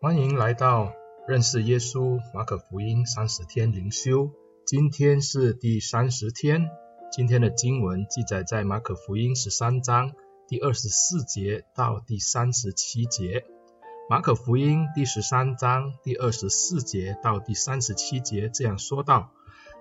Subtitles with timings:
[0.00, 0.92] 欢迎来到
[1.26, 4.30] 认识耶稣马可福音三十天灵修，
[4.64, 6.70] 今天是第三十天。
[7.10, 10.12] 今天的经文记载在马可福音十三章
[10.46, 13.44] 第二十四节到第三十七节。
[14.08, 19.32] 马可福音第十三章第二十四节到第三十七节这样说道：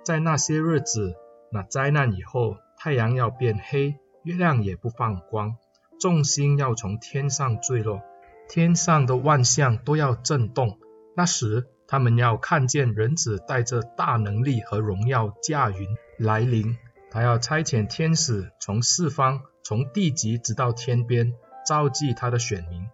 [0.03, 1.13] 在那些日子，
[1.51, 5.57] 那灾难以后，太阳要变黑，月亮也不放光，
[5.99, 8.01] 众星要从天上坠落。
[8.49, 10.79] 天上的万象都要震动，
[11.15, 16.77] 那时他们要看见人子带着大能力和荣耀驾云来临。
[17.09, 21.33] 他要差遣天使从四方，从地极直到天边，
[21.65, 22.87] 召集他的选民。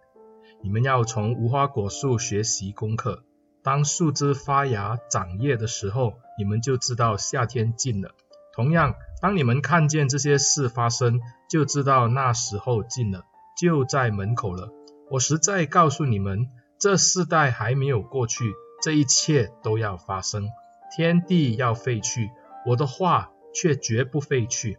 [0.62, 3.24] 你们要从无花果树学习功课。
[3.62, 8.14] 当树枝发芽长叶的时候，你们就知道夏天近了。
[8.54, 13.24] 同样，当你们看见这些事发生，就知道那时候近了，
[13.56, 14.70] 就在门口了。
[15.10, 20.48] 我实在告诉你们，这世代还没有过去，这一切都要发生。
[20.96, 22.30] 天地要废去，
[22.66, 24.78] 我的话却绝不废去。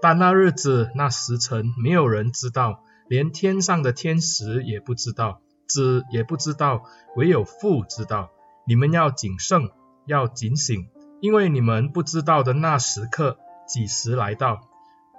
[0.00, 6.82] 但那日子、那时辰，没有人知道，连天上的天使也不知道，子也不知道，
[7.16, 8.30] 唯有父知道。
[8.66, 9.70] 你们要谨慎，
[10.06, 10.88] 要警醒，
[11.20, 14.68] 因为你们不知道的那时刻几时来到。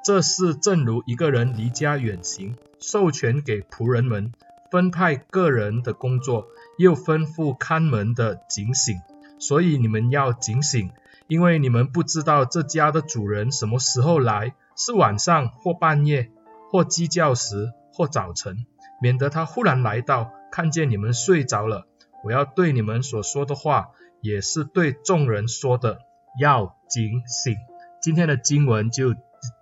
[0.06, 4.34] 这是正如一个人离家远行，授权给仆人们，
[4.74, 6.48] 分派个人的工作，
[6.80, 9.00] 又吩咐看门的警醒。
[9.38, 10.90] 所以你们要警醒，
[11.28, 16.32] 因为你们不知道这家的主人什么时候来，是晚上或半夜，
[16.72, 18.66] 或鸡叫时，或早晨，
[19.00, 21.86] 免得他忽然来到，看见你们睡着了。
[22.24, 23.90] 我要对你们所说的话，
[24.22, 26.00] 也是对众人说的，
[26.42, 27.56] 要警醒。
[28.02, 29.14] 今天的经文就。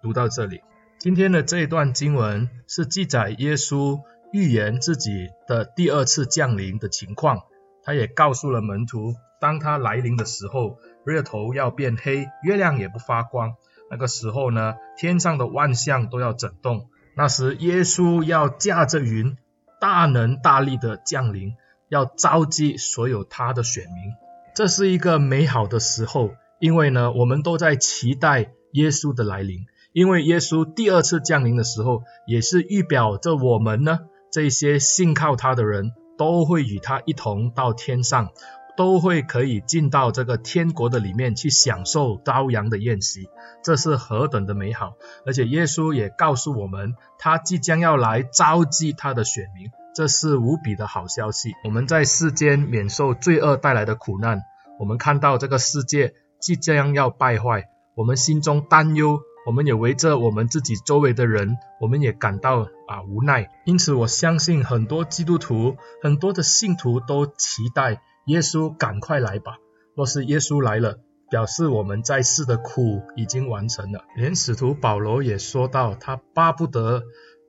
[0.03, 0.61] 读到这里，
[0.99, 3.99] 今天的这一段经文是记载耶稣
[4.31, 7.41] 预言自己的第二次降临的情况。
[7.83, 13.55] 他也告诉了门徒，当他来临的时候，日头要变黑，月亮也不发光。
[13.89, 16.87] 那个时候呢，天上的万象都要震动。
[17.15, 19.35] 那时，耶稣要驾着云，
[19.81, 21.55] 大能大力的降临，
[21.89, 24.13] 要召集所有他的选民。
[24.55, 29.65] 这是一个美好的时候，因为呢，我们都在期待耶稣的来临。
[29.91, 33.99] 因为耶稣第二次降临的时候，也是预表着我们呢，
[34.31, 38.29] 这些信靠他的人都会与他一同到天上，
[38.77, 43.27] 都会可以进到这个天国的里面去享受羔羊的宴席，
[43.63, 44.93] 这是何等的美好！
[45.25, 51.51] 而且耶稣也告诉我们，他即将要来召集他的选民，这是无比的好消息。
[51.65, 54.41] 我们在世间免受罪恶带来的苦难，
[54.79, 57.65] 我们看到这个世界即将要败坏，
[57.95, 59.19] 我们心中担忧。
[59.45, 63.49] 我们也围着我们自己周围的人，我们也感到啊无奈。
[63.65, 69.57] 因此，我相信很多基督徒、很多的信徒都期待耶稣赶快来吧。
[69.95, 70.99] 若是耶稣来了，
[71.29, 74.03] 表示我们在世的苦已经完成了。
[74.15, 77.03] 连使徒保罗也说到，他巴不得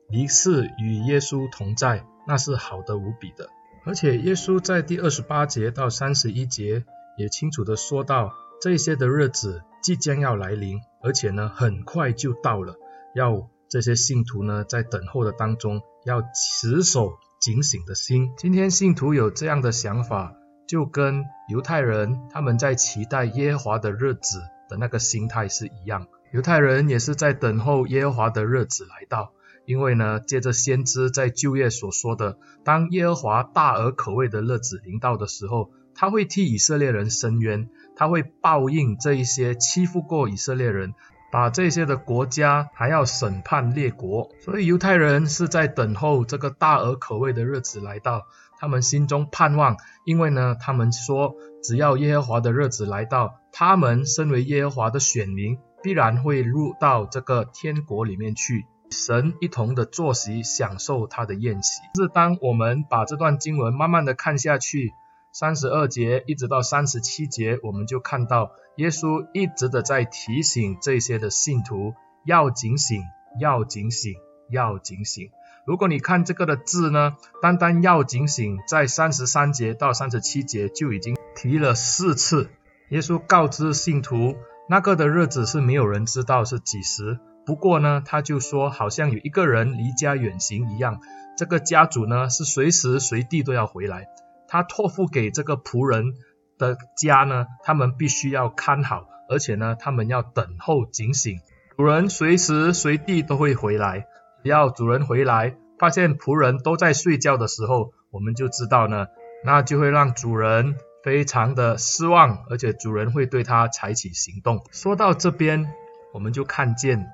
[0.09, 3.49] 离世与耶稣同在，那是好的无比的。
[3.85, 6.85] 而且，耶稣在第二十八节到三十一节
[7.17, 10.79] 也清楚地说到，这些的日子即将要来临。
[11.03, 12.77] 而且呢，很快就到了，
[13.13, 18.31] 要这些信徒呢，在等候的当中，要持守警醒的心。
[18.37, 20.33] 今天信徒有这样的想法，
[20.65, 26.07] 就跟犹太人他们在期待耶和华的日子的那个心态是一样。
[26.31, 29.33] 犹太人也是在等候耶和华的日子来到，
[29.65, 37.69] 因为呢，借着先知在旧约所说的，当耶和华大而可畏的日子临到的时候，他会替以色列人伸冤。
[37.95, 40.93] 他会报应这一些欺负过以色列人，
[41.31, 48.23] 把这些的国家还要审判列国，所以犹太人是在等候这个大而可畏的日子来到，
[48.59, 61.81] 他们心中盼望，因为呢，他们说只要耶和华的日子来到，他们身为耶和华的选民，必然会入到这个天国里面去，神一同的坐席，享受他的宴席。
[61.95, 64.93] 是当我们把这段经文慢慢的看下去。
[65.35, 73.01] 三十二节一直到三十七节，我们就看到耶稣一直的在提醒这些的信徒要警醒，
[73.39, 74.13] 要警醒，
[74.51, 75.31] 要警醒。
[75.65, 82.51] 如果你看这个的字呢，单单要警醒，在三十三节到三十七节就已经提了四次。
[82.89, 84.35] 耶稣告知信徒，
[84.69, 87.17] 那个的日子是没有人知道是几时。
[87.43, 90.99] 不过呢，他就说好像有一个人离家远行一样，
[91.35, 94.09] 这个家主呢是随时随地都要回来。
[94.53, 96.13] 他托付给这个仆人
[96.59, 101.39] 的家呢，他们必须要看好，而且呢，他们要等候警醒。
[101.75, 104.05] 主人随时随地都会回来，
[104.43, 109.07] 只要主人回来，发现仆人都在睡觉的时候，我们就知道呢，
[109.43, 114.63] 那就会让主人非常的失望，而且主人会对他采取行动。
[114.71, 115.73] 说到这边，
[116.13, 117.07] 我们就看见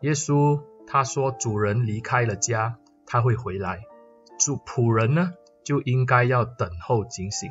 [0.00, 3.82] 耶稣他说，主人离开了家，他会回来。
[4.38, 5.34] 主仆人呢，
[5.68, 7.50] 就应该要等候警醒。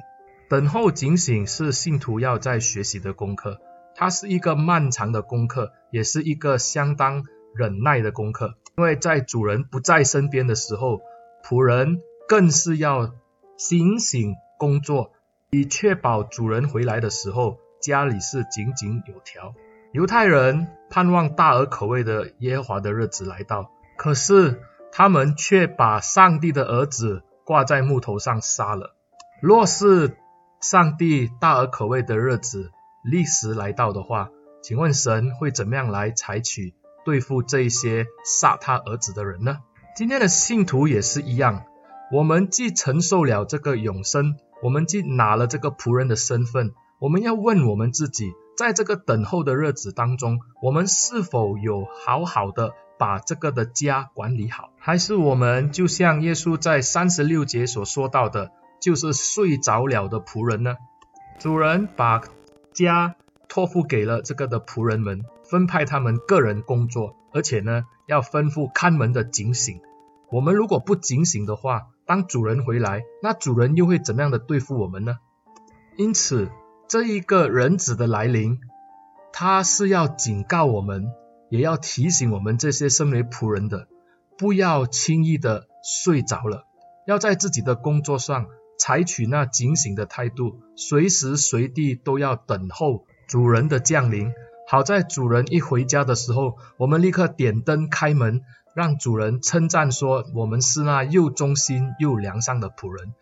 [0.50, 3.60] 等候警醒是信徒要在学习的功课，
[3.94, 8.56] 它是一个漫长的功课，也是一个相当忍耐的功课。
[8.76, 11.02] 因为在主人不在身边的时候，
[11.44, 13.14] 仆人更是要
[13.56, 15.12] 警醒工作，
[15.52, 19.54] 以确保主人回来的时候，家里是井井有条。
[19.92, 24.60] 犹太人盼望大而可畏的耶和华的日子来到，可是
[24.92, 28.94] 他们却把上帝的儿子挂在木头上杀了。
[29.42, 30.18] 若是
[30.60, 32.72] 上帝大而可畏的日子
[33.04, 34.30] 立时来到的话，
[34.62, 36.74] 请问神会怎么样来采取
[37.06, 39.60] 对付这一些杀他儿子的人呢？
[39.96, 41.64] 今天的信徒也是一样。
[42.12, 58.52] 我们既承受了这个永生，我们既拿了这个仆人的身份，我们要问我们自己，在这个等候的日子当中，我们是否有好好的把这个的家管理好，还是我们就像耶稣在三十六节所说到的，
[58.82, 60.76] 就是睡着了的仆人呢？
[61.40, 62.22] 主人把
[62.74, 63.16] 家
[63.48, 69.82] 托付给了这个的仆人们，分派他们个人工作，而且呢，要吩咐看门的警醒。
[70.30, 75.18] 我们如果不警醒的话，当主人回来，那主人又会怎么样的对付我们呢？
[75.96, 76.50] 因此，
[76.88, 78.60] 这一个人子的来临，
[79.32, 81.12] 他是要警告我们，
[81.50, 83.88] 也要提醒我们这些身为仆人的，
[84.38, 86.66] 不要轻易的睡着了，
[87.06, 88.48] 要在自己的工作上
[88.80, 94.32] 采取那警醒的态度，随时随地都要等候主人的降临。
[94.70, 98.42] 好在主人一回家的时候，我们立刻点灯开门。
[98.76, 103.16] 让主人称赞说：“我们是那又忠心又良善的仆人，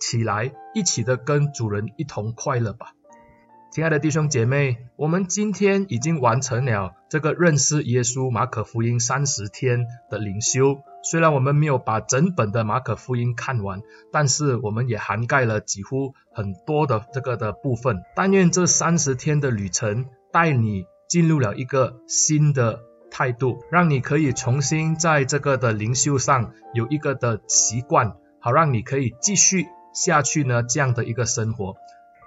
[0.00, 2.94] 起来，一起的跟主人一同快乐吧。”
[3.72, 10.82] 亲爱的弟兄姐妹，我们今天已经完成了这个认识耶稣马可福音三十天的灵修。
[11.02, 13.80] 虽然我们没有把整本的马可福音看完，
[14.12, 18.02] 但是我们也涵盖了几乎很多的这个的部分。
[18.14, 22.80] 但愿这三十天的旅程带你进入了一个新的
[23.10, 29.64] 态度，让你可以重新在这个的灵修上有一个的习惯，好让你可以继续
[29.94, 31.76] 下去呢这样的一个生活。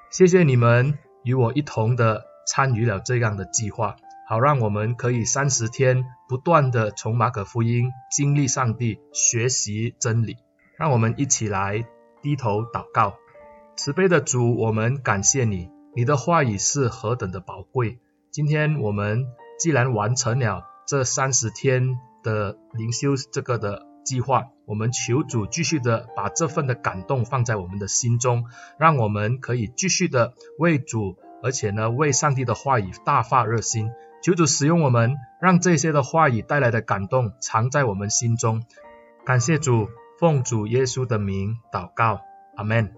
[0.10, 3.98] 谢谢你们与我一同的参与了这样的计划，
[4.30, 10.38] 好让我们可以三十天不断的从马可福音经历上帝，学习真理。
[10.78, 11.86] 让我们一起来
[12.22, 13.16] 低头祷告，
[13.76, 18.00] 慈悲的主，我们感谢你，你的话语是何等的宝贵。
[18.32, 19.26] 今天我们
[19.60, 20.64] 既然完成了。
[20.88, 28.46] 这三十天的灵修这个的计划，我们求主继续的把这份的感动放在我们的心中，
[28.78, 33.92] 让我们可以继续的为主，而且呢为上帝的话语大发热心。
[34.22, 38.64] 求主使用我们，让这些的话语带来的感动藏在我们心中。
[39.26, 39.88] 感谢主，
[40.20, 42.22] 奉主耶稣的名祷告，
[42.56, 42.94] 阿门。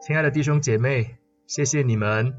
[0.00, 1.16] 亲爱的弟兄姐妹，
[1.46, 2.34] 谢谢你们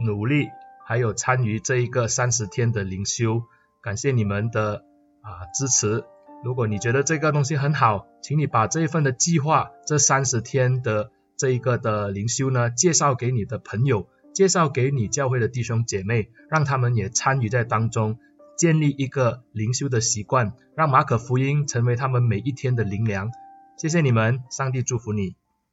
[0.00, 0.48] 努力，
[0.84, 3.42] 还有参与这一个三十天的灵修。
[3.80, 4.84] 感谢你们的
[5.22, 6.04] 啊支持。
[6.44, 18.18] 如果你觉得这个东西很好，请你把这一份的计划，这三十天的这一个的灵修呢，介绍给你的朋友，介绍给你教会的弟兄姐妹，让他们也参与在当中，
[18.56, 23.30] 建立一个灵修的习惯，让马可福音成为他们每一天的灵粮。
[23.76, 25.36] 谢谢你们，上帝祝福你。